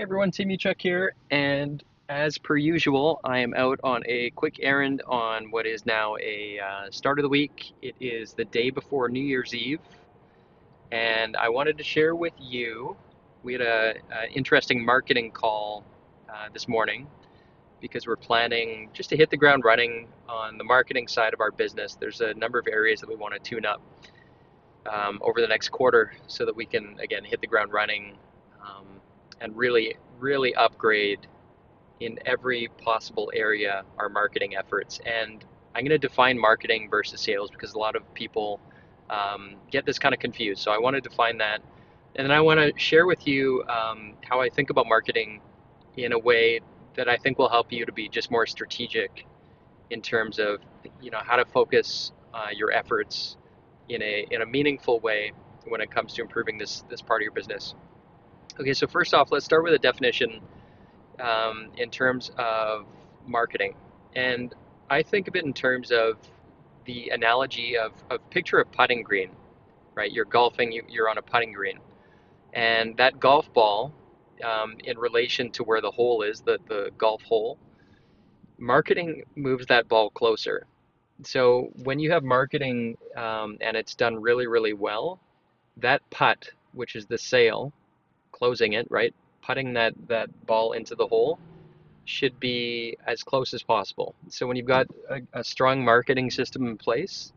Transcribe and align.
Everyone, 0.00 0.30
Tim 0.30 0.48
Uchuk 0.48 0.76
here, 0.78 1.12
and 1.30 1.84
as 2.08 2.38
per 2.38 2.56
usual, 2.56 3.20
I 3.22 3.40
am 3.40 3.52
out 3.52 3.78
on 3.84 4.02
a 4.06 4.30
quick 4.30 4.56
errand 4.62 5.02
on 5.06 5.50
what 5.50 5.66
is 5.66 5.84
now 5.84 6.16
a 6.16 6.58
uh, 6.58 6.90
start 6.90 7.18
of 7.18 7.22
the 7.22 7.28
week. 7.28 7.72
It 7.82 7.94
is 8.00 8.32
the 8.32 8.46
day 8.46 8.70
before 8.70 9.10
New 9.10 9.20
Year's 9.20 9.52
Eve, 9.52 9.80
and 10.90 11.36
I 11.36 11.50
wanted 11.50 11.76
to 11.76 11.84
share 11.84 12.14
with 12.14 12.32
you. 12.40 12.96
We 13.42 13.52
had 13.52 13.60
a, 13.60 13.94
a 14.10 14.30
interesting 14.32 14.82
marketing 14.82 15.32
call 15.32 15.84
uh, 16.30 16.48
this 16.50 16.66
morning 16.66 17.06
because 17.82 18.06
we're 18.06 18.16
planning 18.16 18.88
just 18.94 19.10
to 19.10 19.18
hit 19.18 19.28
the 19.28 19.36
ground 19.36 19.64
running 19.64 20.08
on 20.30 20.56
the 20.56 20.64
marketing 20.64 21.08
side 21.08 21.34
of 21.34 21.42
our 21.42 21.50
business. 21.50 21.98
There's 22.00 22.22
a 22.22 22.32
number 22.32 22.58
of 22.58 22.66
areas 22.68 23.00
that 23.00 23.08
we 23.10 23.16
want 23.16 23.34
to 23.34 23.38
tune 23.38 23.66
up 23.66 23.82
um, 24.90 25.18
over 25.20 25.42
the 25.42 25.48
next 25.48 25.68
quarter 25.68 26.14
so 26.26 26.46
that 26.46 26.56
we 26.56 26.64
can 26.64 26.98
again 27.00 27.22
hit 27.22 27.42
the 27.42 27.46
ground 27.46 27.74
running. 27.74 28.16
Um, 28.64 28.99
and 29.40 29.56
really, 29.56 29.96
really 30.18 30.54
upgrade 30.54 31.20
in 32.00 32.18
every 32.26 32.68
possible 32.82 33.30
area 33.34 33.84
our 33.98 34.08
marketing 34.08 34.56
efforts. 34.56 35.00
And 35.04 35.44
I'm 35.74 35.82
going 35.82 35.90
to 35.90 35.98
define 35.98 36.38
marketing 36.38 36.88
versus 36.90 37.20
sales 37.20 37.50
because 37.50 37.74
a 37.74 37.78
lot 37.78 37.94
of 37.94 38.14
people 38.14 38.60
um, 39.10 39.56
get 39.70 39.84
this 39.86 39.98
kind 39.98 40.14
of 40.14 40.20
confused. 40.20 40.62
So 40.62 40.70
I 40.70 40.78
want 40.78 40.94
to 40.96 41.00
define 41.00 41.38
that. 41.38 41.60
And 42.16 42.24
then 42.24 42.32
I 42.32 42.40
want 42.40 42.58
to 42.58 42.72
share 42.78 43.06
with 43.06 43.26
you 43.26 43.64
um, 43.68 44.14
how 44.22 44.40
I 44.40 44.48
think 44.48 44.70
about 44.70 44.86
marketing 44.86 45.40
in 45.96 46.12
a 46.12 46.18
way 46.18 46.60
that 46.96 47.08
I 47.08 47.16
think 47.16 47.38
will 47.38 47.48
help 47.48 47.72
you 47.72 47.86
to 47.86 47.92
be 47.92 48.08
just 48.08 48.30
more 48.30 48.46
strategic 48.46 49.26
in 49.90 50.00
terms 50.00 50.38
of 50.38 50.60
you 51.00 51.10
know 51.10 51.20
how 51.24 51.36
to 51.36 51.44
focus 51.44 52.12
uh, 52.32 52.48
your 52.54 52.72
efforts 52.72 53.36
in 53.88 54.02
a 54.02 54.26
in 54.30 54.42
a 54.42 54.46
meaningful 54.46 55.00
way 55.00 55.32
when 55.66 55.80
it 55.80 55.90
comes 55.90 56.14
to 56.14 56.22
improving 56.22 56.58
this 56.58 56.84
this 56.88 57.02
part 57.02 57.20
of 57.20 57.24
your 57.24 57.32
business. 57.32 57.74
Okay, 58.60 58.74
so 58.74 58.86
first 58.86 59.14
off, 59.14 59.32
let's 59.32 59.46
start 59.46 59.64
with 59.64 59.72
a 59.72 59.78
definition 59.78 60.38
um, 61.18 61.70
in 61.78 61.88
terms 61.88 62.30
of 62.36 62.84
marketing. 63.26 63.74
And 64.14 64.54
I 64.90 65.02
think 65.02 65.28
of 65.28 65.34
it 65.34 65.44
in 65.44 65.54
terms 65.54 65.90
of 65.90 66.18
the 66.84 67.08
analogy 67.08 67.78
of, 67.78 67.92
of 68.10 68.18
picture 68.28 68.58
a 68.58 68.66
putting 68.66 69.02
green, 69.02 69.30
right? 69.94 70.12
You're 70.12 70.26
golfing, 70.26 70.72
you, 70.72 70.82
you're 70.90 71.08
on 71.08 71.16
a 71.16 71.22
putting 71.22 71.54
green. 71.54 71.78
And 72.52 72.94
that 72.98 73.18
golf 73.18 73.50
ball, 73.54 73.94
um, 74.44 74.76
in 74.84 74.98
relation 74.98 75.50
to 75.52 75.64
where 75.64 75.80
the 75.80 75.90
hole 75.90 76.20
is, 76.20 76.42
the, 76.42 76.58
the 76.68 76.90
golf 76.98 77.22
hole, 77.22 77.56
marketing 78.58 79.22
moves 79.36 79.64
that 79.68 79.88
ball 79.88 80.10
closer. 80.10 80.66
So 81.24 81.70
when 81.82 81.98
you 81.98 82.10
have 82.10 82.24
marketing 82.24 82.98
um, 83.16 83.56
and 83.62 83.74
it's 83.74 83.94
done 83.94 84.20
really, 84.20 84.46
really 84.46 84.74
well, 84.74 85.18
that 85.78 86.02
putt, 86.10 86.50
which 86.74 86.94
is 86.94 87.06
the 87.06 87.16
sale, 87.16 87.72
closing 88.40 88.72
it, 88.72 88.86
right? 88.90 89.14
Putting 89.42 89.72
that, 89.74 89.94
that 90.08 90.28
ball 90.46 90.72
into 90.72 90.94
the 90.94 91.06
hole 91.06 91.38
should 92.04 92.38
be 92.40 92.96
as 93.06 93.22
close 93.22 93.54
as 93.54 93.62
possible. 93.62 94.14
So 94.28 94.46
when 94.46 94.56
you've 94.56 94.66
got 94.66 94.86
a, 95.08 95.20
a 95.34 95.44
strong 95.44 95.84
marketing 95.84 96.30
system 96.30 96.66
in 96.66 96.76
place, 96.76 97.32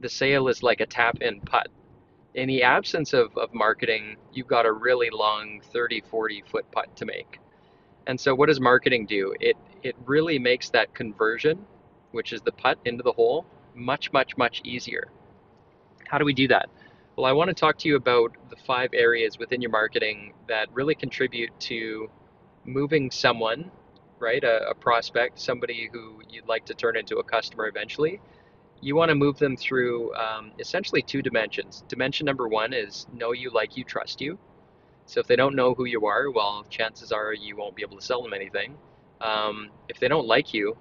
the 0.00 0.08
sale 0.08 0.48
is 0.48 0.62
like 0.62 0.80
a 0.80 0.86
tap 0.86 1.18
in 1.22 1.40
putt. 1.40 1.68
In 2.34 2.48
the 2.48 2.62
absence 2.62 3.12
of, 3.12 3.36
of 3.36 3.54
marketing, 3.54 4.16
you've 4.32 4.46
got 4.46 4.66
a 4.66 4.72
really 4.72 5.10
long 5.10 5.60
30, 5.72 6.02
40 6.02 6.44
foot 6.50 6.70
putt 6.72 6.94
to 6.96 7.06
make. 7.06 7.38
And 8.06 8.18
so 8.18 8.34
what 8.34 8.46
does 8.48 8.60
marketing 8.60 9.06
do? 9.06 9.34
It 9.40 9.56
it 9.82 9.96
really 10.04 10.38
makes 10.38 10.68
that 10.70 10.94
conversion, 10.94 11.64
which 12.12 12.32
is 12.32 12.42
the 12.42 12.52
putt 12.52 12.78
into 12.84 13.02
the 13.02 13.12
hole, 13.12 13.46
much, 13.74 14.12
much, 14.12 14.36
much 14.36 14.60
easier. 14.64 15.08
How 16.08 16.18
do 16.18 16.24
we 16.24 16.34
do 16.34 16.48
that? 16.48 16.68
Well, 17.20 17.28
I 17.28 17.32
want 17.32 17.48
to 17.48 17.54
talk 17.54 17.76
to 17.80 17.86
you 17.86 17.96
about 17.96 18.34
the 18.48 18.56
five 18.56 18.94
areas 18.94 19.38
within 19.38 19.60
your 19.60 19.70
marketing 19.70 20.32
that 20.48 20.72
really 20.72 20.94
contribute 20.94 21.50
to 21.60 22.08
moving 22.64 23.10
someone, 23.10 23.70
right, 24.18 24.42
a, 24.42 24.70
a, 24.70 24.74
prospect, 24.74 25.38
somebody 25.38 25.90
who 25.92 26.22
you'd 26.30 26.48
like 26.48 26.64
to 26.64 26.74
turn 26.74 26.96
into 26.96 27.18
a 27.18 27.22
customer 27.22 27.68
eventually. 27.68 28.22
You 28.80 28.96
want 28.96 29.10
to 29.10 29.14
move 29.14 29.38
them 29.38 29.54
through 29.54 30.14
um, 30.14 30.52
essentially 30.58 31.02
two 31.02 31.20
dimensions. 31.20 31.84
Dimension 31.88 32.24
number 32.24 32.48
one 32.48 32.72
is 32.72 33.06
know 33.12 33.32
you, 33.32 33.50
like 33.50 33.76
you, 33.76 33.84
trust 33.84 34.22
you. 34.22 34.38
So 35.04 35.20
if 35.20 35.26
they 35.26 35.36
don't 35.36 35.54
know 35.54 35.74
who 35.74 35.84
you 35.84 36.06
are, 36.06 36.30
well, 36.30 36.64
chances 36.70 37.12
are 37.12 37.34
you 37.34 37.54
won't 37.54 37.76
be 37.76 37.82
able 37.82 37.98
to 37.98 38.02
sell 38.02 38.22
them 38.22 38.32
anything. 38.32 38.78
Um, 39.20 39.68
if 39.90 40.00
they 40.00 40.08
don't 40.08 40.26
like 40.26 40.54
you, 40.54 40.74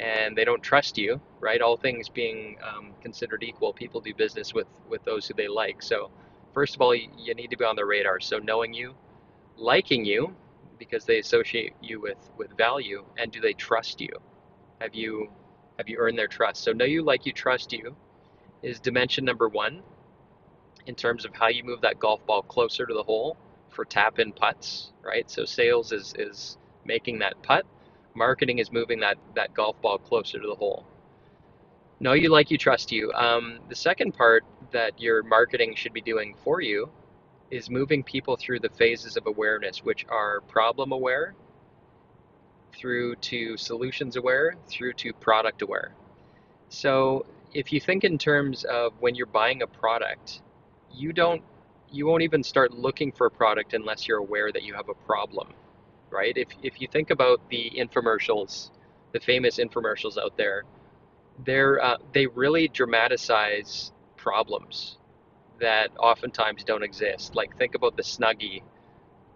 and 0.00 0.34
they 0.36 0.44
don't 0.44 0.62
trust 0.62 0.96
you, 0.96 1.20
right? 1.40 1.60
All 1.60 1.76
things 1.76 2.08
being 2.08 2.56
um, 2.66 2.92
considered 3.02 3.42
equal, 3.42 3.72
people 3.72 4.00
do 4.00 4.14
business 4.14 4.54
with 4.54 4.66
with 4.88 5.04
those 5.04 5.26
who 5.26 5.34
they 5.34 5.46
like. 5.46 5.82
So, 5.82 6.10
first 6.54 6.74
of 6.74 6.80
all, 6.80 6.94
you, 6.94 7.34
need 7.34 7.50
to 7.50 7.56
be 7.56 7.64
on 7.64 7.76
their 7.76 7.86
radar. 7.86 8.18
So, 8.18 8.38
knowing 8.38 8.72
you, 8.72 8.94
liking 9.56 10.04
you, 10.06 10.34
because 10.78 11.04
they 11.04 11.18
associate 11.18 11.74
you 11.82 12.00
with 12.00 12.18
with 12.38 12.56
value, 12.56 13.04
and 13.18 13.30
do 13.30 13.40
they 13.40 13.52
trust 13.52 14.00
you? 14.00 14.10
Have 14.80 14.94
you 14.94 15.28
have 15.78 15.88
you 15.88 15.98
earned 15.98 16.18
their 16.18 16.28
trust? 16.28 16.64
So, 16.64 16.72
know 16.72 16.86
you, 16.86 17.02
like 17.02 17.26
you, 17.26 17.32
trust 17.32 17.72
you, 17.72 17.94
is 18.62 18.80
dimension 18.80 19.24
number 19.26 19.48
one 19.48 19.82
in 20.86 20.94
terms 20.94 21.26
of 21.26 21.34
how 21.34 21.48
you 21.48 21.62
move 21.62 21.82
that 21.82 21.98
golf 21.98 22.24
ball 22.26 22.42
closer 22.42 22.86
to 22.86 22.94
the 22.94 23.02
hole 23.02 23.36
for 23.68 23.84
tap 23.84 24.18
in 24.18 24.32
putts, 24.32 24.92
right? 25.04 25.30
So, 25.30 25.44
sales 25.44 25.92
is 25.92 26.14
is 26.18 26.56
making 26.86 27.18
that 27.18 27.42
putt 27.42 27.66
marketing 28.14 28.58
is 28.58 28.72
moving 28.72 29.00
that 29.00 29.18
that 29.34 29.54
golf 29.54 29.80
ball 29.80 29.98
closer 29.98 30.38
to 30.40 30.46
the 30.46 30.54
hole. 30.54 30.84
Know 32.00 32.14
you, 32.14 32.30
like 32.30 32.50
you, 32.50 32.56
trust 32.56 32.90
you. 32.90 33.12
Um, 33.12 33.60
the 33.68 33.74
second 33.74 34.12
part 34.12 34.44
that 34.72 34.98
your 35.00 35.22
marketing 35.22 35.74
should 35.74 35.92
be 35.92 36.00
doing 36.00 36.34
for 36.42 36.62
you 36.62 36.88
is 37.50 37.68
moving 37.68 38.02
people 38.02 38.36
through 38.36 38.60
the 38.60 38.70
phases 38.70 39.16
of 39.16 39.26
awareness, 39.26 39.84
which 39.84 40.06
are 40.08 40.40
problem 40.42 40.92
aware, 40.92 41.34
through 42.72 43.16
to 43.16 43.56
solutions 43.56 44.16
aware, 44.16 44.54
through 44.68 44.94
to 44.94 45.12
product 45.12 45.60
aware. 45.60 45.92
So 46.70 47.26
if 47.52 47.72
you 47.72 47.80
think 47.80 48.04
in 48.04 48.16
terms 48.16 48.64
of 48.64 48.94
when 49.00 49.14
you're 49.14 49.26
buying 49.26 49.62
a 49.62 49.66
product, 49.66 50.40
you 50.92 51.12
don't 51.12 51.42
you 51.92 52.06
won't 52.06 52.22
even 52.22 52.42
start 52.42 52.72
looking 52.72 53.10
for 53.10 53.26
a 53.26 53.30
product 53.30 53.74
unless 53.74 54.06
you're 54.06 54.18
aware 54.18 54.52
that 54.52 54.62
you 54.62 54.74
have 54.74 54.88
a 54.88 54.94
problem 54.94 55.48
right? 56.10 56.36
If, 56.36 56.48
if 56.62 56.80
you 56.80 56.88
think 56.88 57.10
about 57.10 57.40
the 57.50 57.72
infomercials, 57.76 58.70
the 59.12 59.20
famous 59.20 59.58
infomercials 59.58 60.18
out 60.18 60.36
there, 60.36 60.64
they're, 61.44 61.82
uh, 61.82 61.96
they 62.12 62.26
really 62.26 62.68
dramatize 62.68 63.92
problems 64.16 64.98
that 65.60 65.90
oftentimes 65.98 66.64
don't 66.64 66.82
exist. 66.82 67.34
Like 67.34 67.56
think 67.56 67.74
about 67.74 67.96
the 67.96 68.02
Snuggie, 68.02 68.62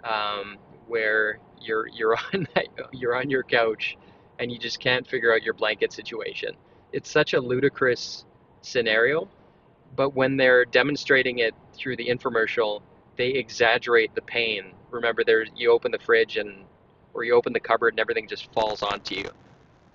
um, 0.02 0.58
where 0.86 1.38
you're 1.60 1.86
you're 1.88 2.16
on 2.32 2.46
you're 2.92 3.16
on 3.16 3.30
your 3.30 3.42
couch 3.42 3.96
and 4.38 4.50
you 4.50 4.58
just 4.58 4.80
can't 4.80 5.06
figure 5.06 5.32
out 5.32 5.42
your 5.42 5.54
blanket 5.54 5.92
situation. 5.92 6.50
It's 6.92 7.10
such 7.10 7.34
a 7.34 7.40
ludicrous 7.40 8.24
scenario, 8.62 9.28
but 9.96 10.14
when 10.14 10.36
they're 10.36 10.64
demonstrating 10.64 11.38
it 11.38 11.54
through 11.72 11.96
the 11.96 12.08
infomercial, 12.08 12.82
they 13.16 13.28
exaggerate 13.28 14.14
the 14.14 14.22
pain. 14.22 14.72
Remember, 14.94 15.24
there 15.24 15.44
you 15.56 15.72
open 15.72 15.90
the 15.90 15.98
fridge 15.98 16.36
and 16.36 16.64
or 17.14 17.24
you 17.24 17.34
open 17.34 17.52
the 17.52 17.60
cupboard 17.60 17.94
and 17.94 18.00
everything 18.00 18.28
just 18.28 18.52
falls 18.52 18.82
onto 18.82 19.16
you. 19.16 19.24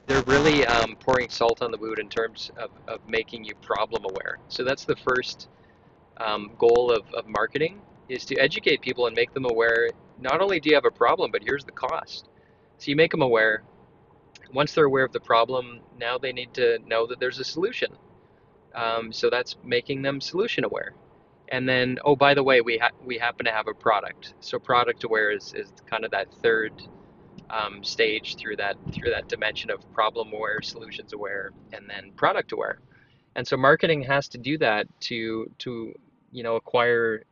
They're 0.07 0.23
really 0.23 0.65
um, 0.65 0.95
pouring 0.99 1.29
salt 1.29 1.61
on 1.61 1.71
the 1.71 1.77
wound 1.77 1.99
in 1.99 2.09
terms 2.09 2.51
of, 2.57 2.69
of 2.87 2.99
making 3.07 3.45
you 3.45 3.55
problem 3.55 4.03
aware. 4.05 4.39
So 4.49 4.63
that's 4.63 4.85
the 4.85 4.95
first 4.95 5.47
um, 6.17 6.51
goal 6.57 6.91
of, 6.91 7.03
of 7.13 7.27
marketing 7.27 7.81
is 8.09 8.25
to 8.25 8.35
educate 8.37 8.81
people 8.81 9.07
and 9.07 9.15
make 9.15 9.33
them 9.33 9.45
aware. 9.45 9.89
Not 10.19 10.41
only 10.41 10.59
do 10.59 10.69
you 10.69 10.75
have 10.75 10.85
a 10.85 10.91
problem, 10.91 11.31
but 11.31 11.43
here's 11.43 11.63
the 11.63 11.71
cost. 11.71 12.27
So 12.77 12.89
you 12.89 12.95
make 12.95 13.11
them 13.11 13.21
aware. 13.21 13.63
Once 14.51 14.73
they're 14.73 14.85
aware 14.85 15.05
of 15.05 15.13
the 15.13 15.19
problem, 15.19 15.79
now 15.97 16.17
they 16.17 16.33
need 16.33 16.53
to 16.55 16.79
know 16.87 17.05
that 17.07 17.19
there's 17.19 17.39
a 17.39 17.43
solution. 17.43 17.91
Um, 18.73 19.13
so 19.13 19.29
that's 19.29 19.55
making 19.63 20.01
them 20.01 20.19
solution 20.19 20.65
aware. 20.65 20.93
And 21.49 21.69
then, 21.69 21.99
oh, 22.05 22.15
by 22.17 22.35
the 22.35 22.43
way, 22.43 22.61
we 22.61 22.79
ha- 22.79 22.91
we 23.03 23.17
happen 23.19 23.45
to 23.47 23.53
have 23.53 23.67
a 23.67 23.75
product. 23.75 24.35
So 24.41 24.59
product 24.59 25.05
aware 25.05 25.31
is, 25.31 25.53
is 25.55 25.73
kind 25.89 26.05
of 26.05 26.11
that 26.11 26.27
third 26.43 26.73
um, 27.51 27.83
stage 27.83 28.37
through 28.37 28.57
that 28.57 28.77
through 28.93 29.11
that 29.11 29.29
dimension 29.29 29.71
of 29.71 29.79
problem 29.93 30.33
aware, 30.33 30.61
solutions 30.63 31.13
aware, 31.13 31.51
and 31.73 31.89
then 31.89 32.11
product 32.17 32.53
aware. 32.53 32.79
And 33.35 33.47
so 33.47 33.57
marketing 33.57 34.03
has 34.03 34.29
to 34.29 34.39
do 34.39 34.57
that 34.59 34.87
to 35.01 35.51
to 35.59 35.93
you 36.31 36.43
know 36.43 36.57
acquire 36.57 37.23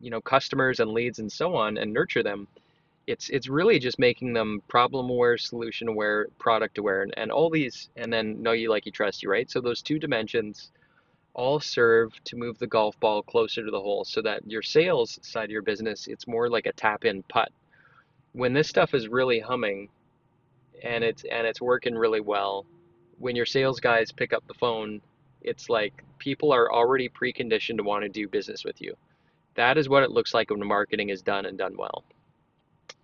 you 0.00 0.10
know 0.10 0.20
customers 0.22 0.80
and 0.80 0.92
leads 0.92 1.20
and 1.20 1.32
so 1.32 1.56
on 1.56 1.78
and 1.78 1.92
nurture 1.92 2.22
them. 2.24 2.48
it's 3.08 3.30
it's 3.30 3.48
really 3.50 3.80
just 3.80 4.00
making 4.00 4.34
them 4.34 4.62
problem 4.68 5.10
aware, 5.10 5.38
solution 5.38 5.88
aware, 5.88 6.28
product 6.40 6.78
aware, 6.78 7.02
and, 7.04 7.14
and 7.18 7.32
all 7.32 7.50
these, 7.50 7.90
and 7.96 8.12
then 8.12 8.42
know 8.42 8.52
you, 8.52 8.70
like 8.70 8.86
you, 8.86 8.92
trust 8.92 9.22
you, 9.24 9.30
right? 9.30 9.50
So 9.50 9.60
those 9.62 9.82
two 9.82 10.00
dimensions 10.00 10.72
all 11.34 11.60
serve 11.60 12.12
to 12.24 12.36
move 12.36 12.58
the 12.58 12.66
golf 12.66 12.98
ball 13.00 13.22
closer 13.22 13.64
to 13.64 13.70
the 13.70 13.80
hole, 13.80 14.04
so 14.04 14.22
that 14.22 14.48
your 14.50 14.62
sales 14.62 15.18
side 15.22 15.44
of 15.44 15.50
your 15.50 15.62
business, 15.62 16.06
it's 16.06 16.26
more 16.26 16.48
like 16.48 16.66
a 16.66 16.72
tap 16.72 17.04
in 17.04 17.22
putt. 17.24 17.50
When 18.32 18.52
this 18.52 18.68
stuff 18.68 18.94
is 18.94 19.08
really 19.08 19.40
humming, 19.40 19.88
and 20.82 21.04
it's 21.04 21.24
and 21.24 21.46
it's 21.46 21.60
working 21.60 21.94
really 21.94 22.20
well, 22.20 22.66
when 23.18 23.36
your 23.36 23.46
sales 23.46 23.80
guys 23.80 24.12
pick 24.12 24.32
up 24.32 24.44
the 24.46 24.54
phone, 24.54 25.00
it's 25.42 25.68
like 25.68 26.02
people 26.18 26.52
are 26.52 26.72
already 26.72 27.08
preconditioned 27.08 27.76
to 27.76 27.82
want 27.82 28.02
to 28.02 28.08
do 28.08 28.28
business 28.28 28.64
with 28.64 28.80
you. 28.80 28.94
That 29.54 29.78
is 29.78 29.88
what 29.88 30.02
it 30.02 30.10
looks 30.10 30.34
like 30.34 30.50
when 30.50 30.66
marketing 30.66 31.10
is 31.10 31.22
done 31.22 31.46
and 31.46 31.56
done 31.56 31.76
well. 31.76 32.04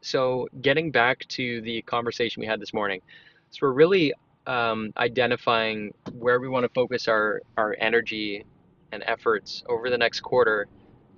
So, 0.00 0.48
getting 0.62 0.90
back 0.90 1.26
to 1.28 1.60
the 1.60 1.82
conversation 1.82 2.40
we 2.40 2.46
had 2.46 2.60
this 2.60 2.72
morning, 2.72 3.02
so 3.50 3.58
we're 3.62 3.72
really 3.72 4.12
um, 4.46 4.92
identifying 4.96 5.92
where 6.12 6.40
we 6.40 6.48
want 6.48 6.64
to 6.64 6.68
focus 6.70 7.08
our, 7.08 7.42
our 7.56 7.76
energy 7.78 8.44
and 8.92 9.02
efforts 9.06 9.62
over 9.68 9.90
the 9.90 9.98
next 9.98 10.20
quarter 10.20 10.66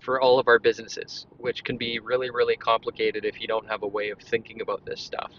for 0.00 0.20
all 0.20 0.38
of 0.38 0.48
our 0.48 0.58
businesses, 0.58 1.26
which 1.38 1.62
can 1.64 1.76
be 1.76 1.98
really, 2.00 2.30
really 2.30 2.56
complicated 2.56 3.24
if 3.24 3.40
you 3.40 3.46
don't 3.46 3.68
have 3.68 3.82
a 3.82 3.86
way 3.86 4.10
of 4.10 4.18
thinking 4.18 4.60
about 4.60 4.84
this 4.84 5.00
stuff. 5.00 5.32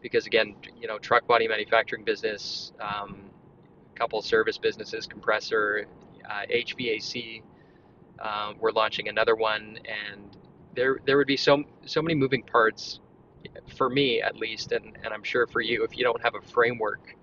Because 0.00 0.26
again, 0.26 0.56
you 0.80 0.88
know, 0.88 0.98
truck 0.98 1.26
body 1.26 1.46
manufacturing 1.46 2.04
business, 2.04 2.72
um, 2.80 3.30
couple 3.94 4.20
service 4.22 4.58
businesses, 4.58 5.06
compressor, 5.06 5.86
uh, 6.28 6.42
HVAC. 6.50 7.42
Um, 8.18 8.56
we're 8.58 8.72
launching 8.72 9.08
another 9.08 9.36
one, 9.36 9.78
and 9.84 10.36
there 10.74 10.98
there 11.06 11.16
would 11.16 11.26
be 11.26 11.36
so 11.36 11.62
so 11.84 12.02
many 12.02 12.14
moving 12.14 12.42
parts 12.42 13.00
for 13.76 13.88
me 13.88 14.20
at 14.20 14.36
least, 14.36 14.72
and, 14.72 14.96
and 15.04 15.12
I'm 15.12 15.22
sure 15.22 15.46
for 15.46 15.60
you 15.60 15.84
if 15.84 15.96
you 15.96 16.04
don't 16.04 16.22
have 16.22 16.34
a 16.34 16.40
framework. 16.40 17.16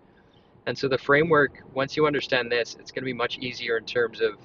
And 0.65 0.77
so 0.77 0.87
the 0.87 0.97
framework, 0.97 1.63
once 1.73 1.97
you 1.97 2.05
understand 2.05 2.51
this, 2.51 2.75
it's 2.79 2.91
going 2.91 3.01
to 3.01 3.05
be 3.05 3.13
much 3.13 3.37
easier 3.39 3.77
in 3.77 3.85
terms 3.85 4.21
of 4.21 4.35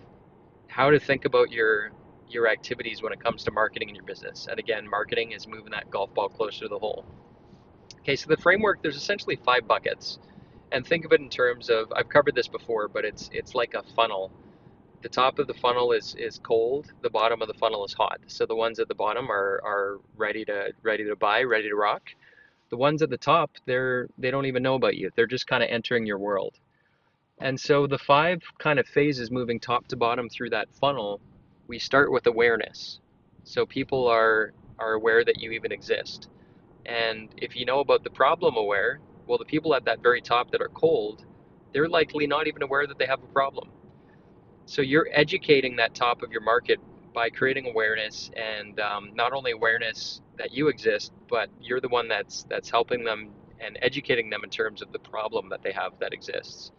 how 0.68 0.90
to 0.90 0.98
think 0.98 1.24
about 1.24 1.50
your 1.50 1.92
your 2.28 2.48
activities 2.48 3.02
when 3.02 3.12
it 3.12 3.22
comes 3.22 3.44
to 3.44 3.50
marketing 3.50 3.90
in 3.90 3.94
your 3.94 4.04
business. 4.04 4.48
And 4.50 4.58
again, 4.58 4.88
marketing 4.88 5.32
is 5.32 5.46
moving 5.46 5.70
that 5.72 5.90
golf 5.90 6.12
ball 6.14 6.28
closer 6.28 6.60
to 6.60 6.68
the 6.68 6.78
hole. 6.78 7.04
Okay, 8.00 8.16
so 8.16 8.28
the 8.28 8.36
framework, 8.36 8.82
there's 8.82 8.96
essentially 8.96 9.36
five 9.36 9.68
buckets. 9.68 10.18
And 10.72 10.84
think 10.84 11.04
of 11.04 11.12
it 11.12 11.20
in 11.20 11.28
terms 11.28 11.70
of 11.70 11.92
I've 11.94 12.08
covered 12.08 12.34
this 12.34 12.48
before, 12.48 12.88
but 12.88 13.04
it's 13.04 13.30
it's 13.32 13.54
like 13.54 13.74
a 13.74 13.82
funnel 13.94 14.32
the 15.04 15.10
top 15.10 15.38
of 15.38 15.46
the 15.46 15.54
funnel 15.54 15.92
is 15.92 16.16
is 16.18 16.40
cold 16.42 16.90
the 17.02 17.10
bottom 17.10 17.42
of 17.42 17.48
the 17.48 17.54
funnel 17.54 17.84
is 17.84 17.92
hot. 17.92 18.20
So 18.26 18.46
the 18.46 18.56
ones 18.56 18.78
at 18.78 18.88
the 18.88 18.94
bottom 18.94 19.30
are 19.30 19.60
are 19.62 20.00
ready 20.16 20.46
to 20.46 20.72
ready 20.82 21.04
to 21.04 21.14
buy 21.14 21.42
ready 21.42 21.68
to 21.68 21.76
rock. 21.76 22.04
The 22.70 22.78
ones 22.78 23.02
at 23.02 23.10
the 23.10 23.18
top 23.18 23.50
they're 23.66 24.08
they 24.16 24.30
don't 24.30 24.46
even 24.46 24.62
know 24.62 24.76
about 24.76 24.96
you. 24.96 25.10
They're 25.14 25.26
just 25.26 25.46
kind 25.46 25.62
of 25.62 25.68
entering 25.68 26.06
your 26.06 26.18
world. 26.18 26.58
And 27.38 27.60
so 27.60 27.86
the 27.86 27.98
five 27.98 28.42
kind 28.58 28.78
of 28.78 28.86
phases 28.86 29.30
moving 29.30 29.60
top 29.60 29.86
to 29.88 29.96
bottom 29.96 30.30
through 30.30 30.50
that 30.50 30.74
funnel 30.80 31.20
we 31.68 31.78
start 31.78 32.10
with 32.10 32.26
awareness. 32.26 32.98
So 33.44 33.66
people 33.66 34.08
are 34.08 34.54
are 34.78 34.94
aware 34.94 35.22
that 35.22 35.38
you 35.38 35.50
even 35.50 35.70
exist. 35.70 36.30
And 36.86 37.28
if 37.36 37.56
you 37.56 37.66
know 37.66 37.80
about 37.80 38.04
the 38.04 38.10
problem 38.10 38.56
aware 38.56 39.00
well 39.26 39.36
the 39.36 39.44
people 39.44 39.74
at 39.74 39.84
that 39.84 40.02
very 40.02 40.22
top 40.22 40.50
that 40.52 40.62
are 40.62 40.70
cold 40.70 41.26
they're 41.74 41.88
likely 41.90 42.26
not 42.26 42.46
even 42.46 42.62
aware 42.62 42.86
that 42.86 42.98
they 42.98 43.06
have 43.06 43.22
a 43.22 43.34
problem 43.40 43.68
so 44.66 44.82
you're 44.82 45.08
educating 45.12 45.76
that 45.76 45.94
top 45.94 46.22
of 46.22 46.32
your 46.32 46.40
market 46.40 46.78
by 47.14 47.30
creating 47.30 47.68
awareness 47.68 48.30
and 48.36 48.80
um, 48.80 49.12
not 49.14 49.32
only 49.32 49.52
awareness 49.52 50.20
that 50.38 50.52
you 50.52 50.68
exist, 50.68 51.12
but 51.28 51.48
you're 51.60 51.80
the 51.80 51.88
one 51.88 52.08
that's 52.08 52.44
that's 52.50 52.70
helping 52.70 53.04
them 53.04 53.30
and 53.60 53.78
educating 53.82 54.30
them 54.30 54.42
in 54.44 54.50
terms 54.50 54.82
of 54.82 54.92
the 54.92 54.98
problem 54.98 55.48
that 55.48 55.62
they 55.62 55.72
have 55.72 55.92
that 56.00 56.12
exists. 56.12 56.72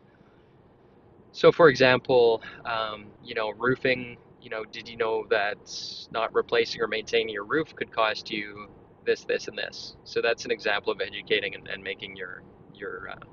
So, 1.32 1.52
for 1.52 1.70
example, 1.70 2.42
um, 2.66 3.08
you 3.24 3.36
know, 3.36 3.52
roofing. 3.52 4.18
You 4.42 4.52
know, 4.52 4.64
did 4.64 4.88
you 4.88 4.96
know 4.96 5.26
that 5.32 5.58
not 6.12 6.34
replacing 6.36 6.80
or 6.82 6.88
maintaining 6.88 7.30
your 7.30 7.46
roof 7.46 7.76
could 7.76 7.92
cost 7.92 8.30
you 8.30 8.70
this, 9.04 9.24
this, 9.24 9.48
and 9.48 9.58
this? 9.58 9.96
So 10.04 10.22
that's 10.22 10.46
an 10.46 10.52
example 10.52 10.94
of 10.94 11.02
educating 11.02 11.56
and, 11.56 11.68
and 11.68 11.84
making 11.84 12.16
your 12.16 12.44
your 12.76 13.10
uh, 13.10 13.26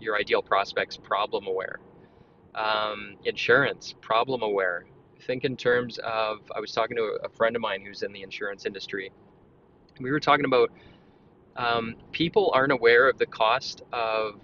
your 0.00 0.16
ideal 0.16 0.42
prospects 0.42 0.96
problem 0.96 1.46
aware 1.46 1.78
um, 2.54 3.16
insurance, 3.24 3.94
problem 4.00 4.42
aware. 4.42 4.86
Think 5.22 5.44
in 5.44 5.56
terms 5.56 5.98
of, 6.04 6.38
I 6.54 6.60
was 6.60 6.72
talking 6.72 6.96
to 6.96 7.18
a 7.24 7.28
friend 7.28 7.56
of 7.56 7.62
mine 7.62 7.82
who's 7.84 8.02
in 8.02 8.12
the 8.12 8.22
insurance 8.22 8.66
industry. 8.66 9.10
We 10.00 10.10
were 10.10 10.20
talking 10.20 10.44
about 10.44 10.70
um, 11.56 11.94
people 12.12 12.50
aren't 12.54 12.72
aware 12.72 13.08
of 13.08 13.18
the 13.18 13.26
cost 13.26 13.82
of, 13.92 14.40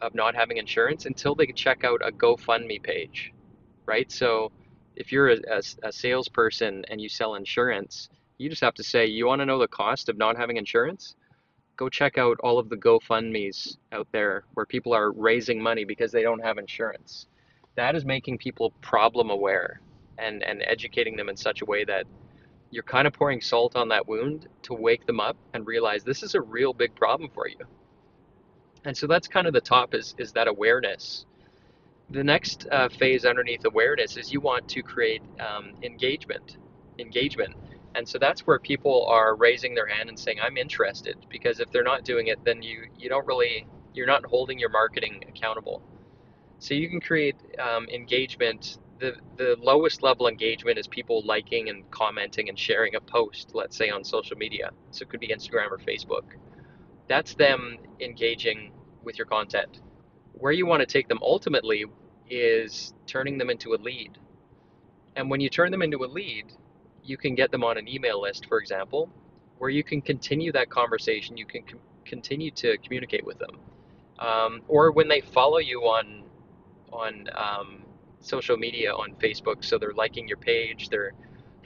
of 0.00 0.14
not 0.14 0.34
having 0.34 0.56
insurance 0.56 1.06
until 1.06 1.34
they 1.34 1.46
check 1.46 1.84
out 1.84 2.00
a 2.04 2.10
GoFundMe 2.10 2.82
page, 2.82 3.32
right? 3.86 4.10
So 4.10 4.50
if 4.96 5.12
you're 5.12 5.30
a, 5.30 5.38
a, 5.50 5.62
a 5.84 5.92
salesperson 5.92 6.84
and 6.90 7.00
you 7.00 7.08
sell 7.08 7.34
insurance, 7.36 8.08
you 8.38 8.48
just 8.48 8.62
have 8.62 8.74
to 8.74 8.82
say, 8.82 9.06
you 9.06 9.26
want 9.26 9.40
to 9.40 9.46
know 9.46 9.58
the 9.58 9.68
cost 9.68 10.08
of 10.08 10.18
not 10.18 10.36
having 10.36 10.56
insurance? 10.56 11.14
Go 11.76 11.88
check 11.88 12.18
out 12.18 12.38
all 12.40 12.58
of 12.58 12.68
the 12.68 12.76
GoFundMe's 12.76 13.78
out 13.92 14.06
there 14.12 14.44
where 14.54 14.66
people 14.66 14.94
are 14.94 15.12
raising 15.12 15.60
money 15.62 15.84
because 15.84 16.12
they 16.12 16.22
don't 16.22 16.42
have 16.44 16.58
insurance. 16.58 17.26
That 17.76 17.96
is 17.96 18.04
making 18.04 18.38
people 18.38 18.72
problem 18.82 19.30
aware 19.30 19.80
and, 20.18 20.42
and 20.42 20.62
educating 20.66 21.16
them 21.16 21.28
in 21.28 21.36
such 21.36 21.62
a 21.62 21.64
way 21.64 21.84
that 21.84 22.06
you're 22.70 22.82
kind 22.82 23.06
of 23.06 23.12
pouring 23.12 23.40
salt 23.40 23.76
on 23.76 23.88
that 23.88 24.06
wound 24.08 24.48
to 24.62 24.74
wake 24.74 25.06
them 25.06 25.20
up 25.20 25.36
and 25.54 25.66
realize 25.66 26.04
this 26.04 26.22
is 26.22 26.34
a 26.34 26.40
real 26.40 26.72
big 26.72 26.94
problem 26.94 27.30
for 27.34 27.48
you. 27.48 27.58
And 28.84 28.96
so 28.96 29.06
that's 29.06 29.28
kind 29.28 29.46
of 29.46 29.52
the 29.52 29.60
top 29.60 29.94
is, 29.94 30.14
is 30.18 30.32
that 30.32 30.48
awareness. 30.48 31.26
The 32.10 32.24
next 32.24 32.66
uh, 32.70 32.88
phase 32.88 33.24
underneath 33.24 33.64
awareness 33.64 34.16
is 34.16 34.32
you 34.32 34.40
want 34.40 34.68
to 34.68 34.82
create 34.82 35.22
um, 35.40 35.72
engagement. 35.82 36.58
Engagement. 36.98 37.54
And 37.94 38.08
so 38.08 38.18
that's 38.18 38.42
where 38.42 38.58
people 38.58 39.06
are 39.06 39.36
raising 39.36 39.74
their 39.74 39.86
hand 39.86 40.08
and 40.08 40.18
saying, 40.18 40.38
I'm 40.42 40.56
interested. 40.56 41.16
Because 41.28 41.60
if 41.60 41.70
they're 41.70 41.82
not 41.82 42.04
doing 42.04 42.28
it, 42.28 42.42
then 42.44 42.62
you, 42.62 42.84
you 42.98 43.08
don't 43.08 43.26
really, 43.26 43.66
you're 43.94 44.06
not 44.06 44.24
holding 44.24 44.58
your 44.58 44.70
marketing 44.70 45.24
accountable. 45.28 45.82
So 46.58 46.74
you 46.74 46.88
can 46.88 47.00
create 47.00 47.36
um, 47.58 47.88
engagement. 47.88 48.78
The, 48.98 49.14
the 49.36 49.56
lowest 49.60 50.02
level 50.02 50.28
engagement 50.28 50.78
is 50.78 50.86
people 50.86 51.22
liking 51.26 51.68
and 51.68 51.90
commenting 51.90 52.48
and 52.48 52.58
sharing 52.58 52.94
a 52.94 53.00
post, 53.00 53.50
let's 53.54 53.76
say 53.76 53.90
on 53.90 54.04
social 54.04 54.36
media. 54.36 54.70
So 54.90 55.02
it 55.02 55.10
could 55.10 55.20
be 55.20 55.28
Instagram 55.28 55.70
or 55.70 55.78
Facebook. 55.78 56.22
That's 57.08 57.34
them 57.34 57.78
engaging 58.00 58.72
with 59.02 59.18
your 59.18 59.26
content. 59.26 59.80
Where 60.34 60.52
you 60.52 60.66
want 60.66 60.80
to 60.80 60.86
take 60.86 61.08
them 61.08 61.18
ultimately 61.20 61.84
is 62.30 62.94
turning 63.06 63.38
them 63.38 63.50
into 63.50 63.74
a 63.74 63.76
lead. 63.76 64.16
And 65.16 65.28
when 65.28 65.40
you 65.40 65.50
turn 65.50 65.70
them 65.70 65.82
into 65.82 66.04
a 66.04 66.06
lead, 66.06 66.52
you 67.04 67.16
can 67.16 67.34
get 67.34 67.50
them 67.50 67.64
on 67.64 67.78
an 67.78 67.88
email 67.88 68.20
list, 68.20 68.46
for 68.46 68.58
example, 68.58 69.08
where 69.58 69.70
you 69.70 69.84
can 69.84 70.00
continue 70.00 70.52
that 70.52 70.70
conversation. 70.70 71.36
You 71.36 71.46
can 71.46 71.62
com- 71.62 71.80
continue 72.04 72.50
to 72.52 72.76
communicate 72.78 73.24
with 73.24 73.38
them, 73.38 73.58
um, 74.18 74.62
or 74.68 74.92
when 74.92 75.08
they 75.08 75.20
follow 75.20 75.58
you 75.58 75.80
on 75.82 76.24
on 76.92 77.28
um, 77.34 77.82
social 78.20 78.56
media 78.56 78.92
on 78.92 79.14
Facebook, 79.14 79.64
so 79.64 79.78
they're 79.78 79.94
liking 79.94 80.28
your 80.28 80.36
page, 80.36 80.88
they're 80.88 81.12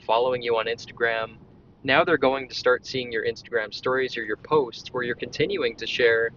following 0.05 0.41
you 0.41 0.57
on 0.57 0.65
Instagram. 0.65 1.35
Now 1.83 2.03
they're 2.03 2.17
going 2.17 2.49
to 2.49 2.55
start 2.55 2.85
seeing 2.85 3.11
your 3.11 3.25
Instagram 3.25 3.73
stories 3.73 4.17
or 4.17 4.23
your 4.23 4.37
posts 4.37 4.89
where 4.93 5.03
you're 5.03 5.15
continuing 5.15 5.75
to 5.77 5.87
share, 5.87 6.31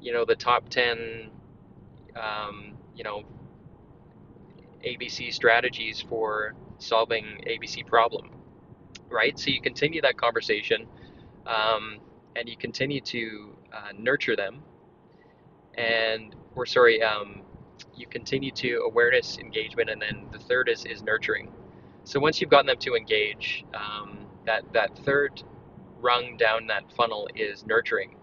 you 0.00 0.12
know, 0.12 0.24
the 0.24 0.36
top 0.36 0.68
ten, 0.68 1.30
um, 2.14 2.74
you 2.94 3.04
know, 3.04 3.24
ABC 4.86 5.32
strategies 5.32 6.00
for 6.00 6.54
solving 6.78 7.24
ABC 7.46 7.86
problem, 7.86 8.30
right? 9.10 9.38
So 9.38 9.50
you 9.50 9.60
continue 9.60 10.00
that 10.02 10.16
conversation 10.16 10.86
um, 11.46 11.98
and 12.36 12.48
you 12.48 12.56
continue 12.56 13.00
to 13.02 13.56
uh, 13.72 13.92
nurture 13.98 14.36
them. 14.36 14.62
And, 15.76 16.34
we're 16.54 16.66
sorry, 16.66 17.02
um, 17.02 17.42
you 17.96 18.06
continue 18.06 18.50
to 18.52 18.82
awareness, 18.86 19.38
engagement, 19.38 19.90
and 19.90 20.00
then 20.00 20.26
the 20.32 20.38
third 20.38 20.68
is, 20.68 20.84
is 20.86 21.02
nurturing. 21.02 21.52
So 22.04 22.20
once 22.20 22.40
you've 22.40 22.50
gotten 22.50 22.66
them 22.66 22.78
to 22.78 22.94
engage, 22.94 23.64
um, 23.74 24.18
that, 24.46 24.64
that 24.72 24.96
third 24.98 25.42
rung 26.00 26.36
down 26.36 26.66
that 26.68 26.84
funnel 26.96 27.28
is 27.34 27.66
nurturing. 27.66 28.16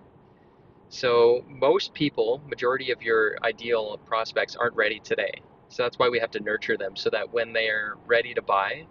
So 0.89 1.43
most 1.47 1.93
people, 1.93 2.41
majority 2.47 2.91
of 2.91 3.01
your 3.01 3.37
ideal 3.43 3.99
prospects 4.05 4.55
aren't 4.55 4.75
ready 4.75 4.99
today. 4.99 5.41
So 5.69 5.83
that's 5.83 5.97
why 5.97 6.09
we 6.09 6.19
have 6.19 6.31
to 6.31 6.39
nurture 6.39 6.77
them 6.77 6.95
so 6.95 7.09
that 7.09 7.33
when 7.33 7.51
they're 7.53 7.95
ready 8.05 8.33
to 8.35 8.41
buy, 8.43 8.85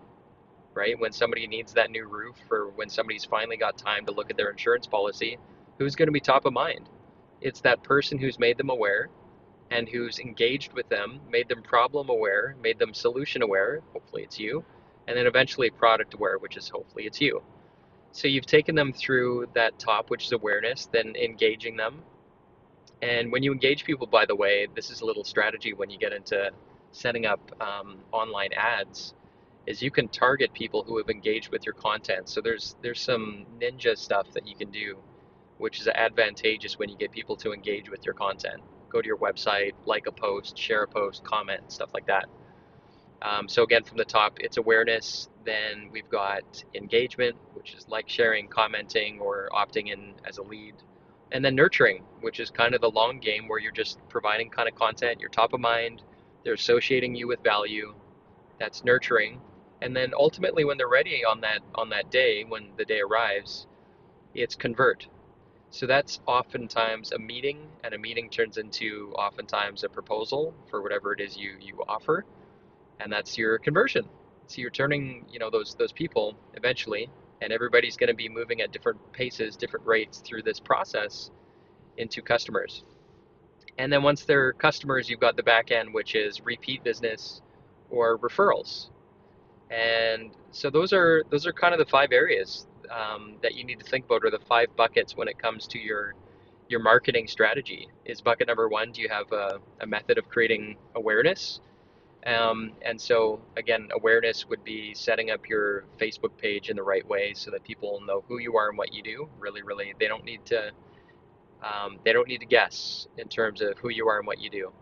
right, 0.74 0.98
when 0.98 1.12
somebody 1.12 1.46
needs 1.46 1.72
that 1.74 1.90
new 1.90 2.06
roof 2.06 2.36
or 2.50 2.70
when 2.74 2.88
somebody's 2.88 3.24
finally 3.24 3.56
got 3.56 3.76
time 3.76 4.06
to 4.06 4.12
look 4.12 4.30
at 4.30 4.36
their 4.36 4.50
insurance 4.50 4.86
policy, 4.86 5.38
who's 5.78 5.94
going 5.94 6.08
to 6.08 6.12
be 6.12 6.20
top 6.20 6.44
of 6.44 6.52
mind? 6.52 6.88
It's 7.40 7.60
that 7.62 7.82
person 7.82 8.18
who's 8.18 8.38
made 8.38 8.56
them 8.56 8.70
aware 8.70 9.08
and 9.70 9.88
who's 9.88 10.18
engaged 10.18 10.72
with 10.74 10.88
them, 10.88 11.20
made 11.30 11.48
them 11.48 11.62
problem 11.62 12.08
aware, 12.08 12.54
made 12.62 12.78
them 12.78 12.94
solution 12.94 13.42
aware, 13.42 13.80
hopefully 13.92 14.22
it's 14.22 14.38
you, 14.38 14.64
and 15.08 15.16
then 15.16 15.26
eventually 15.26 15.70
product 15.70 16.14
aware, 16.14 16.38
which 16.38 16.56
is 16.56 16.68
hopefully 16.68 17.04
it's 17.04 17.20
you. 17.20 17.42
So 18.12 18.28
you've 18.28 18.46
taken 18.46 18.74
them 18.74 18.92
through 18.92 19.48
that 19.54 19.78
top, 19.78 20.10
which 20.10 20.26
is 20.26 20.32
awareness, 20.32 20.88
then 20.92 21.16
engaging 21.16 21.76
them. 21.76 22.02
And 23.00 23.32
when 23.32 23.42
you 23.42 23.52
engage 23.52 23.84
people, 23.84 24.06
by 24.06 24.26
the 24.26 24.36
way, 24.36 24.68
this 24.76 24.90
is 24.90 25.00
a 25.00 25.04
little 25.04 25.24
strategy 25.24 25.72
when 25.72 25.90
you 25.90 25.98
get 25.98 26.12
into 26.12 26.50
setting 26.92 27.26
up 27.26 27.40
um, 27.60 27.98
online 28.12 28.52
ads, 28.52 29.14
is 29.66 29.82
you 29.82 29.90
can 29.90 30.08
target 30.08 30.52
people 30.52 30.84
who 30.84 30.98
have 30.98 31.08
engaged 31.08 31.50
with 31.50 31.64
your 31.64 31.74
content. 31.74 32.28
So 32.28 32.40
there's 32.40 32.76
there's 32.82 33.00
some 33.00 33.46
ninja 33.60 33.96
stuff 33.96 34.26
that 34.34 34.46
you 34.46 34.56
can 34.56 34.70
do, 34.70 34.98
which 35.58 35.80
is 35.80 35.88
advantageous 35.88 36.78
when 36.78 36.88
you 36.88 36.96
get 36.96 37.12
people 37.12 37.36
to 37.36 37.52
engage 37.52 37.90
with 37.90 38.04
your 38.04 38.14
content. 38.14 38.62
Go 38.90 39.00
to 39.00 39.06
your 39.06 39.18
website, 39.18 39.72
like 39.86 40.06
a 40.06 40.12
post, 40.12 40.58
share 40.58 40.82
a 40.82 40.88
post, 40.88 41.24
comment, 41.24 41.72
stuff 41.72 41.90
like 41.94 42.06
that. 42.06 42.26
Um, 43.22 43.48
so 43.48 43.62
again, 43.62 43.84
from 43.84 43.98
the 43.98 44.04
top, 44.04 44.38
it's 44.40 44.56
awareness. 44.56 45.28
Then 45.44 45.88
we've 45.92 46.08
got 46.08 46.64
engagement, 46.74 47.36
which 47.54 47.74
is 47.74 47.86
like 47.88 48.08
sharing, 48.08 48.48
commenting, 48.48 49.20
or 49.20 49.48
opting 49.52 49.92
in 49.92 50.14
as 50.28 50.38
a 50.38 50.42
lead. 50.42 50.74
And 51.30 51.44
then 51.44 51.54
nurturing, 51.54 52.04
which 52.20 52.40
is 52.40 52.50
kind 52.50 52.74
of 52.74 52.80
the 52.80 52.90
long 52.90 53.20
game 53.20 53.48
where 53.48 53.58
you're 53.58 53.72
just 53.72 53.98
providing 54.08 54.50
kind 54.50 54.68
of 54.68 54.74
content, 54.74 55.20
you're 55.20 55.30
top 55.30 55.52
of 55.54 55.60
mind, 55.60 56.02
they're 56.44 56.54
associating 56.54 57.14
you 57.14 57.28
with 57.28 57.42
value. 57.42 57.94
That's 58.58 58.84
nurturing. 58.84 59.40
And 59.82 59.96
then 59.96 60.12
ultimately 60.18 60.64
when 60.64 60.78
they're 60.78 60.88
ready 60.88 61.24
on 61.26 61.42
that 61.42 61.60
on 61.76 61.90
that 61.90 62.10
day, 62.12 62.44
when 62.48 62.70
the 62.78 62.86
day 62.86 63.00
arrives, 63.00 63.68
it's 64.34 64.56
convert. 64.56 65.08
So 65.70 65.86
that's 65.86 66.20
oftentimes 66.26 67.12
a 67.12 67.20
meeting, 67.20 67.68
and 67.84 67.94
a 67.94 67.98
meeting 67.98 68.30
turns 68.30 68.58
into 68.58 69.12
oftentimes 69.18 69.84
a 69.84 69.90
proposal 69.90 70.54
for 70.70 70.82
whatever 70.82 71.12
it 71.14 71.20
is 71.20 71.36
you, 71.36 71.56
you 71.60 71.84
offer 71.88 72.24
and 73.00 73.12
that's 73.12 73.38
your 73.38 73.58
conversion. 73.58 74.06
So 74.48 74.62
you're 74.62 74.70
turning, 74.72 75.26
you 75.30 75.40
know, 75.40 75.50
those 75.50 75.76
those 75.76 75.92
people 75.92 76.36
eventually, 76.54 77.10
and 77.42 77.52
everybody's 77.52 77.98
going 77.98 78.08
to 78.08 78.14
be 78.16 78.30
moving 78.30 78.62
at 78.62 78.72
different 78.72 79.00
paces, 79.12 79.56
different 79.56 79.86
rates 79.86 80.22
through 80.26 80.44
this 80.44 80.60
process 80.60 81.32
into 81.98 82.22
customers. 82.22 82.84
And 83.78 83.92
then 83.92 84.02
once 84.04 84.24
they're 84.24 84.52
customers, 84.54 85.10
you've 85.10 85.20
got 85.20 85.36
the 85.36 85.44
back 85.44 85.72
end, 85.72 85.94
which 85.94 86.14
is 86.16 86.42
repeat 86.42 86.84
business 86.84 87.42
or 87.90 88.18
referrals. 88.18 88.90
And 89.72 90.32
so 90.50 90.68
those 90.70 90.92
are 90.92 91.24
those 91.30 91.46
are 91.46 91.52
kind 91.52 91.72
of 91.72 91.78
the 91.78 91.90
five 91.90 92.12
areas 92.12 92.66
um, 92.90 93.36
that 93.42 93.54
you 93.54 93.64
need 93.64 93.78
to 93.80 93.86
think 93.86 94.04
about, 94.04 94.24
or 94.24 94.30
the 94.30 94.44
five 94.46 94.68
buckets 94.76 95.16
when 95.16 95.28
it 95.28 95.38
comes 95.38 95.66
to 95.68 95.78
your 95.78 96.14
your 96.68 96.80
marketing 96.80 97.26
strategy. 97.26 97.88
Is 98.04 98.20
bucket 98.20 98.48
number 98.48 98.68
one? 98.68 98.92
Do 98.92 99.00
you 99.00 99.08
have 99.08 99.30
a, 99.32 99.60
a 99.80 99.86
method 99.86 100.18
of 100.18 100.28
creating 100.28 100.76
awareness? 100.94 101.60
Um, 102.26 102.72
and 102.82 103.00
so, 103.00 103.40
again, 103.56 103.88
awareness 103.92 104.48
would 104.48 104.62
be 104.62 104.94
setting 104.94 105.30
up 105.30 105.48
your 105.48 105.84
Facebook 106.00 106.36
page 106.38 106.70
in 106.70 106.76
the 106.76 106.82
right 106.82 107.06
way 107.08 107.32
so 107.34 107.50
that 107.50 107.64
people 107.64 108.00
know 108.06 108.24
who 108.28 108.38
you 108.38 108.56
are 108.56 108.68
and 108.68 108.78
what 108.78 108.92
you 108.92 109.02
do. 109.02 109.28
Really, 109.40 109.62
really, 109.62 109.94
they 109.98 110.06
don't 110.06 110.24
need 110.24 110.44
to. 110.46 110.70
Um, 111.62 111.98
they 112.04 112.12
don't 112.12 112.28
need 112.28 112.38
to 112.38 112.46
guess 112.46 113.06
in 113.18 113.28
terms 113.28 113.60
of 113.62 113.78
who 113.78 113.88
you 113.88 114.08
are 114.08 114.18
and 114.18 114.26
what 114.26 114.40
you 114.40 114.50
do. 114.50 114.72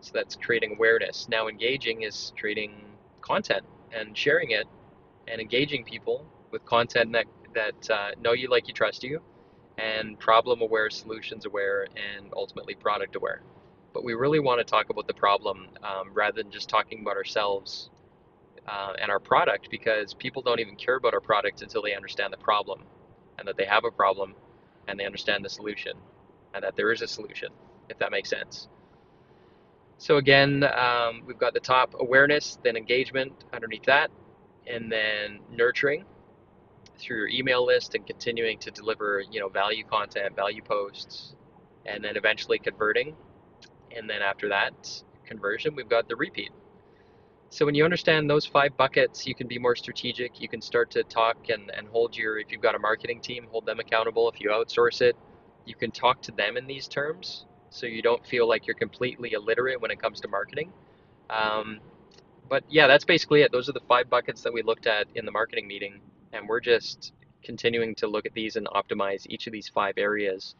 So 0.00 0.12
that's 0.14 0.36
creating 0.36 0.76
awareness. 0.76 1.26
Now, 1.28 1.48
engaging 1.48 2.02
is 2.02 2.32
creating 2.38 2.72
content 3.20 3.64
and 3.94 4.16
sharing 4.16 4.50
it, 4.50 4.66
and 5.28 5.40
engaging 5.40 5.84
people 5.84 6.26
with 6.52 6.64
content 6.66 7.12
that 7.12 7.26
that 7.54 7.90
uh, 7.90 8.10
know 8.20 8.32
you, 8.32 8.48
like 8.50 8.68
you, 8.68 8.74
trust 8.74 9.04
you, 9.04 9.20
and 9.78 10.18
problem 10.18 10.62
aware, 10.62 10.90
solutions 10.90 11.46
aware, 11.46 11.84
and 11.84 12.32
ultimately 12.36 12.74
product 12.74 13.16
aware 13.16 13.42
but 13.94 14.04
we 14.04 14.14
really 14.14 14.40
want 14.40 14.60
to 14.60 14.64
talk 14.64 14.90
about 14.90 15.06
the 15.06 15.14
problem 15.14 15.68
um, 15.82 16.12
rather 16.12 16.42
than 16.42 16.50
just 16.52 16.68
talking 16.68 17.00
about 17.00 17.16
ourselves 17.16 17.90
uh, 18.68 18.92
and 19.00 19.10
our 19.10 19.20
product 19.20 19.70
because 19.70 20.14
people 20.14 20.42
don't 20.42 20.60
even 20.60 20.76
care 20.76 20.96
about 20.96 21.14
our 21.14 21.20
product 21.20 21.62
until 21.62 21.82
they 21.82 21.94
understand 21.94 22.32
the 22.32 22.38
problem 22.38 22.82
and 23.38 23.48
that 23.48 23.56
they 23.56 23.64
have 23.64 23.84
a 23.84 23.90
problem 23.90 24.34
and 24.88 24.98
they 24.98 25.06
understand 25.06 25.44
the 25.44 25.48
solution 25.48 25.92
and 26.54 26.64
that 26.64 26.76
there 26.76 26.92
is 26.92 27.02
a 27.02 27.06
solution, 27.08 27.50
if 27.88 27.98
that 27.98 28.10
makes 28.10 28.30
sense. 28.30 28.68
So, 29.98 30.16
again, 30.16 30.64
um, 30.64 31.22
we've 31.26 31.38
got 31.38 31.54
the 31.54 31.60
top 31.60 31.94
awareness, 31.98 32.58
then 32.62 32.76
engagement 32.76 33.32
underneath 33.52 33.84
that, 33.84 34.10
and 34.66 34.90
then 34.90 35.40
nurturing 35.50 36.04
through 36.98 37.18
your 37.18 37.28
email 37.28 37.66
list 37.66 37.94
and 37.94 38.06
continuing 38.06 38.58
to 38.58 38.70
deliver 38.70 39.22
you 39.30 39.40
know 39.40 39.48
value 39.48 39.84
content 39.84 40.36
value 40.36 40.62
posts 40.62 41.34
and 41.86 42.04
then 42.04 42.16
eventually 42.16 42.58
converting 42.58 43.16
and 43.96 44.08
then 44.08 44.22
after 44.22 44.48
that 44.50 44.74
conversion, 45.26 45.74
we've 45.74 45.88
got 45.88 46.08
the 46.08 46.16
repeat. 46.16 46.50
So 47.50 47.64
when 47.64 47.74
you 47.74 47.84
understand 47.84 48.28
those 48.28 48.44
five 48.44 48.76
buckets, 48.76 49.26
you 49.26 49.34
can 49.34 49.46
be 49.46 49.58
more 49.58 49.76
strategic. 49.76 50.40
You 50.40 50.48
can 50.48 50.60
start 50.60 50.90
to 50.92 51.04
talk 51.04 51.36
and, 51.48 51.70
and 51.76 51.86
hold 51.88 52.16
your, 52.16 52.38
if 52.38 52.50
you've 52.50 52.60
got 52.60 52.74
a 52.74 52.78
marketing 52.78 53.20
team, 53.20 53.46
hold 53.50 53.66
them 53.66 53.78
accountable. 53.78 54.28
If 54.28 54.40
you 54.40 54.50
outsource 54.50 55.00
it, 55.00 55.16
you 55.64 55.74
can 55.76 55.92
talk 55.92 56.20
to 56.22 56.32
them 56.32 56.56
in 56.56 56.66
these 56.66 56.88
terms 56.88 57.46
so 57.74 57.86
you 57.86 58.02
don't 58.02 58.24
feel 58.24 58.48
like 58.48 58.66
you're 58.68 58.76
completely 58.76 59.32
illiterate 59.32 59.80
when 59.80 59.90
it 59.90 60.00
comes 60.00 60.20
to 60.20 60.28
marketing. 60.28 60.72
Um, 61.28 61.80
but 62.48 62.62
yeah, 62.68 62.86
that's 62.86 63.04
basically 63.04 63.42
it. 63.42 63.50
Those 63.50 63.68
are 63.68 63.72
the 63.72 63.80
five 63.88 64.08
buckets 64.08 64.42
that 64.42 64.52
we 64.52 64.62
looked 64.62 64.86
at 64.86 65.08
in 65.16 65.26
the 65.26 65.32
marketing 65.32 65.66
meeting. 65.66 66.00
And 66.32 66.48
we're 66.48 66.60
just 66.60 67.12
continuing 67.42 67.96
to 67.96 68.06
look 68.06 68.26
at 68.26 68.32
these 68.32 68.54
and 68.54 68.68
optimize 68.68 69.26
each 69.28 69.48
of 69.48 69.52
these 69.52 69.68
five 69.68 69.94
areas 69.98 70.54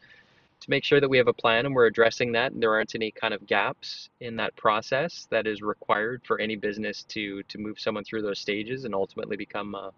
to 0.61 0.71
make 0.71 0.83
sure 0.83 1.01
that 1.01 1.09
we 1.09 1.17
have 1.17 1.29
a 1.29 1.33
plan 1.33 1.67
and 1.67 1.75
we're 1.75 1.87
addressing 1.87 2.33
that 2.33 2.53
and 2.53 2.63
there 2.63 2.73
aren't 2.75 2.95
any 2.95 3.11
kind 3.11 3.33
of 3.33 3.47
gaps 3.47 4.09
in 4.21 4.37
that 4.37 4.55
process 4.57 5.27
that 5.31 5.47
is 5.47 5.63
required 5.63 6.23
for 6.27 6.41
any 6.41 6.57
business 6.57 7.05
to 7.05 7.43
to 7.45 7.59
move 7.59 7.79
someone 7.79 8.05
through 8.05 8.23
those 8.23 8.39
stages 8.39 8.85
and 8.85 8.95
ultimately 8.95 9.37
become 9.37 9.75
a, 9.75 9.91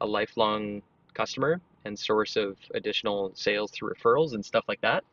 a 0.00 0.06
lifelong 0.06 0.82
customer 1.14 1.60
and 1.84 1.98
source 1.98 2.36
of 2.36 2.56
additional 2.74 3.30
sales 3.34 3.70
through 3.70 3.92
referrals 3.94 4.34
and 4.34 4.44
stuff 4.44 4.64
like 4.68 4.80
that 4.80 5.04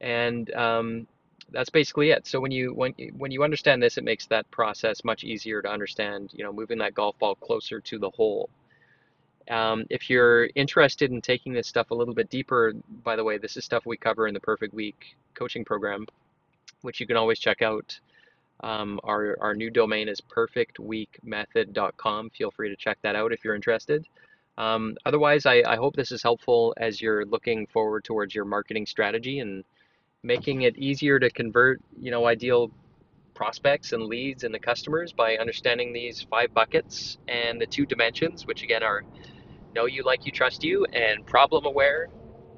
and 0.00 0.52
um, 0.54 1.06
that's 1.50 1.70
basically 1.70 2.10
it 2.10 2.26
so 2.26 2.40
when 2.40 2.52
you 2.52 2.72
when, 2.74 2.92
when 3.16 3.30
you 3.30 3.42
understand 3.42 3.82
this 3.82 3.98
it 3.98 4.04
makes 4.04 4.26
that 4.26 4.50
process 4.50 5.04
much 5.04 5.24
easier 5.24 5.62
to 5.62 5.68
understand 5.68 6.30
you 6.32 6.44
know 6.44 6.52
moving 6.52 6.78
that 6.78 6.94
golf 6.94 7.18
ball 7.18 7.34
closer 7.34 7.80
to 7.80 7.98
the 7.98 8.10
hole 8.10 8.48
um, 9.48 9.86
if 9.88 10.10
you're 10.10 10.50
interested 10.54 11.10
in 11.10 11.22
taking 11.22 11.52
this 11.52 11.66
stuff 11.66 11.90
a 11.90 11.94
little 11.94 12.14
bit 12.14 12.28
deeper, 12.28 12.74
by 13.02 13.16
the 13.16 13.24
way, 13.24 13.38
this 13.38 13.56
is 13.56 13.64
stuff 13.64 13.86
we 13.86 13.96
cover 13.96 14.28
in 14.28 14.34
the 14.34 14.40
Perfect 14.40 14.74
Week 14.74 15.16
coaching 15.34 15.64
program, 15.64 16.06
which 16.82 17.00
you 17.00 17.06
can 17.06 17.16
always 17.16 17.38
check 17.38 17.62
out. 17.62 17.98
Um, 18.60 19.00
our, 19.04 19.38
our 19.40 19.54
new 19.54 19.70
domain 19.70 20.08
is 20.08 20.20
perfectweekmethod.com. 20.20 22.30
Feel 22.30 22.50
free 22.50 22.68
to 22.68 22.76
check 22.76 22.98
that 23.02 23.14
out 23.14 23.32
if 23.32 23.44
you're 23.44 23.54
interested. 23.54 24.04
Um, 24.58 24.96
otherwise, 25.06 25.46
I, 25.46 25.62
I 25.64 25.76
hope 25.76 25.94
this 25.94 26.10
is 26.10 26.22
helpful 26.22 26.74
as 26.76 27.00
you're 27.00 27.24
looking 27.24 27.68
forward 27.68 28.04
towards 28.04 28.34
your 28.34 28.44
marketing 28.44 28.86
strategy 28.86 29.38
and 29.38 29.62
making 30.22 30.62
it 30.62 30.76
easier 30.76 31.18
to 31.18 31.30
convert, 31.30 31.80
you 32.00 32.10
know, 32.10 32.26
ideal 32.26 32.70
prospects 33.34 33.92
and 33.92 34.04
leads 34.04 34.42
and 34.44 34.52
the 34.52 34.58
customers 34.58 35.12
by 35.12 35.36
understanding 35.36 35.92
these 35.92 36.26
five 36.28 36.52
buckets 36.52 37.18
and 37.28 37.60
the 37.60 37.66
two 37.66 37.86
dimensions, 37.86 38.46
which 38.46 38.62
again 38.62 38.82
are 38.82 39.04
know 39.74 39.86
you, 39.86 40.02
like 40.02 40.26
you, 40.26 40.32
trust 40.32 40.64
you, 40.64 40.84
and 40.86 41.24
problem 41.26 41.66
aware, 41.66 42.08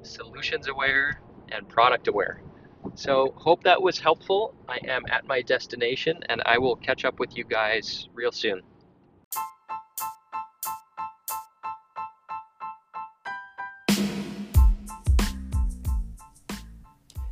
solutions 0.01 0.67
aware, 0.67 1.21
and 1.49 1.67
product 1.69 2.07
aware. 2.07 2.41
So, 2.95 3.33
hope 3.37 3.63
that 3.63 3.81
was 3.81 3.99
helpful. 3.99 4.55
I 4.67 4.79
am 4.87 5.03
at 5.09 5.27
my 5.27 5.41
destination, 5.43 6.19
and 6.29 6.41
I 6.45 6.57
will 6.57 6.75
catch 6.75 7.05
up 7.05 7.19
with 7.19 7.37
you 7.37 7.43
guys 7.43 8.09
real 8.13 8.31
soon. 8.31 8.61